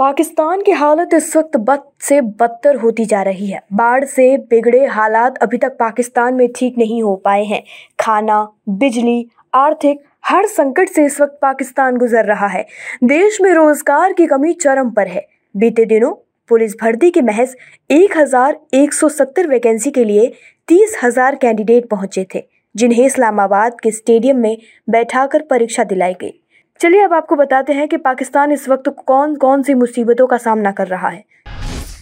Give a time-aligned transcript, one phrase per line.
[0.00, 4.84] पाकिस्तान की हालत इस वक्त बद से बदतर होती जा रही है। बाढ़ से बिगड़े
[4.86, 7.62] हालात अभी तक पाकिस्तान में ठीक नहीं हो पाए हैं।
[8.00, 12.64] खाना, बिजली, आर्थिक, हर संकट से इस वक्त पाकिस्तान गुजर रहा है।
[13.04, 16.12] देश में रोज़गार की कमी चरम पर है। बीते दिनों
[16.50, 17.56] पुलिस भर्ती के महज
[17.90, 20.32] 1170 वैकेंसी के लिए
[20.68, 22.42] तीस हज़ार कैंडिडेट पहुँचे थे,
[22.74, 24.56] जिन्हें इस्लामाबाद के स्टेडियम में
[24.88, 26.40] बैठाकर परीक्षा दिलाई गई।
[26.80, 30.70] चलिए अब आपको बताते हैं कि पाकिस्तान इस वक्त कौन कौन सी मुसीबतों का सामना
[30.72, 31.24] कर रहा है।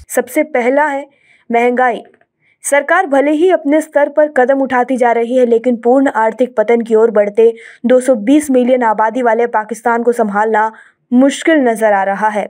[0.08, 1.06] सबसे पहला है
[1.50, 2.02] महँगाई।
[2.64, 6.80] सरकार भले ही अपने स्तर पर कदम उठाती जा रही है, लेकिन पूर्ण आर्थिक पतन
[6.80, 7.52] की ओर बढ़ते
[7.86, 10.70] 220 मिलियन आबादी वाले पाकिस्तान को संभालना
[11.12, 12.46] मुश्किल नज़र आ रहा है।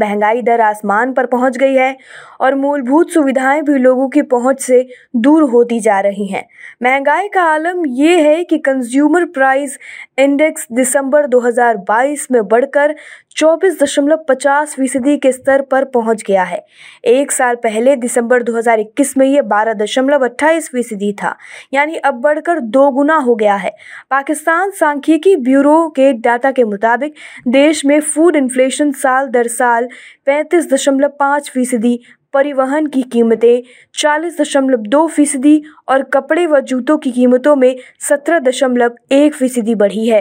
[0.00, 1.96] महँगाई दर आसमान पर पहुँच गई है
[2.40, 4.86] और मूलभूत सुविधाएँ भी लोगों की पहुँच से
[5.16, 6.46] दूर होती जा रही हैं।
[6.82, 9.78] महँगाई का आलम ये है कि कंज्यूमर प्राइस
[10.18, 12.94] इंडेक्स दिसंबर 2022 में बढ़कर
[13.36, 16.58] चौबीस दशमलव पचास फ़ीसदी के स्तर पर पहुँच गया है।
[17.04, 21.34] एक साल पहले दिसंबर 2021 में ये बारह दशमलव अट्ठाईस फ़ीसदी था,
[21.74, 23.70] यानी अब बढ़कर दो गुना हो गया है।
[24.10, 27.14] पाकिस्तान सांख्यिकी ब्यूरो के डाटा के मुताबिक,
[27.48, 29.88] देश में फ़ूड इन्फ्लेशन साल दर साल
[30.26, 31.98] पैंतीस दशमलव पाँच फ़ीसदी,
[32.34, 33.62] परिवहन की कीमतें
[33.94, 39.74] चालीस दशमलव दो फ़ीसदी और कपड़े व जूतों की कीमतों में सत्रह दशमलव एक फ़ीसदी
[39.74, 40.20] बढ़ी है।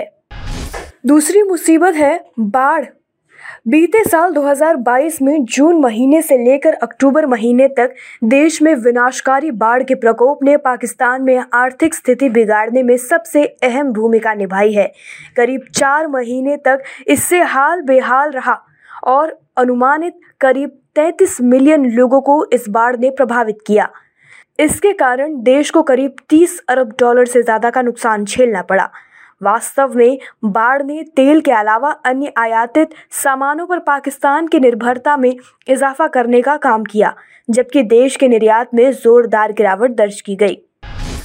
[1.06, 2.86] दूसरी मुसीबत है बाढ़।
[3.70, 9.84] बीते साल 2022 में जून महीने से लेकर अक्टूबर महीने तक देश में विनाशकारी बाढ़
[9.84, 14.88] के प्रकोप ने पाकिस्तान में आर्थिक स्थिति बिगाड़ने में सबसे अहम भूमिका निभाई है।
[15.38, 18.60] करीब चार महीने तक इससे हाल बेहाल रहा
[19.08, 23.90] और अनुमानित करीब 33 मिलियन लोगों को इस बाढ़ ने प्रभावित किया।
[24.60, 28.90] इसके कारण देश को करीब 30 अरब डॉलर से ज़्यादा का नुकसान झेलना पड़ा।
[29.42, 35.36] वास्तव में बाढ़ ने तेल के अलावा अन्य आयातित सामानों पर पाकिस्तान की निर्भरता में
[35.68, 37.14] इजाफा करने का काम किया,
[37.50, 40.58] जबकि देश के निर्यात में जोरदार गिरावट दर्ज की गई।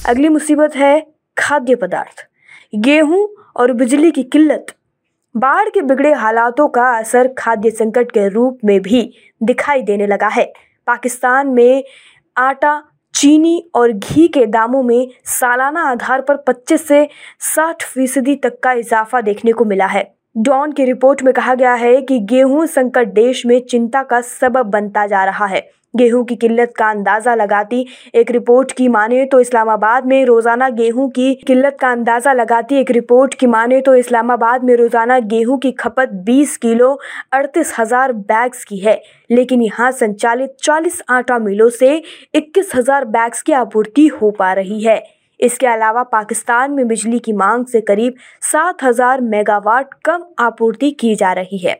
[0.07, 1.07] अगली मुसीबत है
[1.37, 2.27] खाद्य पदार्थ।
[2.75, 4.73] गेहूँ और बिजली की किल्लत।
[5.35, 9.11] बाढ़ के बिगड़े हालातों का असर खाद्य संकट के रूप में भी
[9.43, 10.51] दिखाई देने लगा है।
[10.87, 11.83] पाकिस्तान में
[12.37, 12.81] आटा
[13.15, 17.07] चीनी और घी के दामों में सालाना आधार पर 25 से
[17.55, 20.03] 60 फ़ीसदी तक का इजाफा देखने को मिला है।
[20.37, 24.65] डॉन की रिपोर्ट में कहा गया है कि गेहूँ संकट देश में चिंता का सबब
[24.65, 27.85] बनता जा रहा है। गेहूँ की किल्लत का अंदाज़ा लगाती
[28.15, 32.91] एक रिपोर्ट की माने तो इस्लामाबाद में रोज़ाना गेहूँ की किल्लत का अंदाज़ा लगाती एक
[32.91, 36.91] रिपोर्ट की माने तो इस्लामाबाद में रोज़ाना गेहूँ की खपत 20 किलो
[37.33, 42.01] अड़तीस हज़ार बैग्स की है। लेकिन यहाँ संचालित 40 आटा मिलों से
[42.35, 45.03] इक्कीस हज़ार बैग्स की आपूर्ति हो पा रही है।
[45.39, 51.15] इसके अलावा पाकिस्तान में बिजली की मांग से करीब सात हज़ार मेगावाट कम आपूर्ति की
[51.15, 51.79] जा रही है।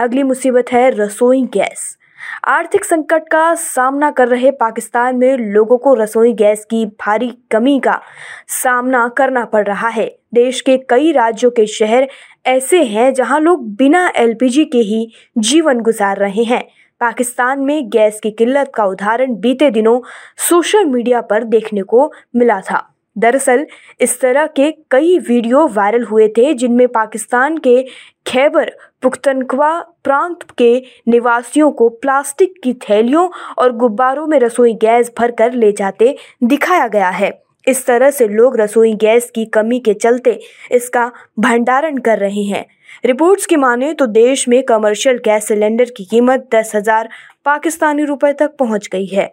[0.00, 1.96] अगली मुसीबत है रसोई गैस।
[2.44, 7.80] आर्थिक संकट का सामना कर रहे पाकिस्तान में लोगों को रसोई गैस की भारी कमी
[7.80, 8.00] का
[8.48, 12.08] सामना करना पड़ रहा है। देश के कई राज्यों के शहर
[12.46, 16.64] ऐसे हैं जहाँ लोग बिना एलपीजी के ही जीवन गुजार रहे हैं।
[17.00, 20.00] पाकिस्तान में गैस की किल्लत का उदाहरण बीते दिनों
[20.36, 23.66] सोशल मीडिया पर देखने को मिला था। दरअसल,
[24.00, 27.82] इस तरह के कई वीडियो वायरल हुए थे, जिनमें पाकिस्तान के
[28.26, 28.70] खैबर
[29.02, 30.76] पुख्तनख्वा प्रांत के
[31.08, 33.28] निवासियों को प्लास्टिक की थैलियों
[33.58, 37.30] और गुब्बारों में रसोई गैस भरकर ले जाते दिखाया गया है।
[37.66, 40.38] इस तरह से लोग रसोई गैस की कमी के चलते
[40.72, 42.64] इसका भंडारण कर रहे हैं।
[43.04, 47.08] रिपोर्ट्स की माने तो देश में कमर्शियल गैस सिलेंडर की कीमत दस हज़ार
[47.44, 49.30] पाकिस्तानी रुपए तक पहुँच गई है।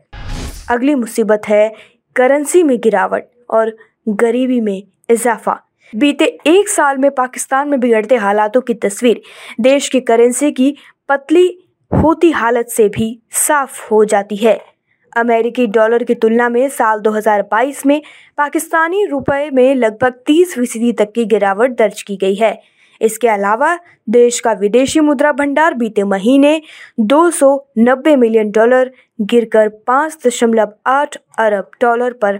[0.72, 1.72] अगली मुसीबत है
[2.16, 3.76] करेंसी में गिरावट। और
[4.10, 5.60] गरीबी में इजाफा।
[5.94, 9.22] बीते एक साल में पाकिस्तान में बिगड़ते हालातों की तस्वीर
[9.62, 10.76] देश की करेंसी की
[11.10, 11.48] पतली
[11.92, 14.60] होती हालत से भी साफ़ हो जाती है।
[15.16, 18.02] अमेरिकी डॉलर की तुलना में साल 2022 में
[18.38, 22.62] पाकिस्तानी रुपए में लगभग 30 फ़ीसदी तक की गिरावट दर्ज की गई है।
[23.02, 23.78] इसके अलावा
[24.10, 26.62] देश का विदेशी मुद्रा भंडार बीते महीने
[27.00, 28.92] 290 मिलियन डॉलर
[29.22, 32.40] गिरकर पाँच दशमलव आठ अरब डॉलर पर